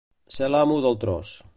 [0.37, 1.37] Ser l'amo del tros.